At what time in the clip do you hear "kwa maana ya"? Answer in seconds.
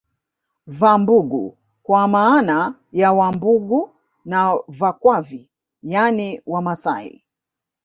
1.83-3.13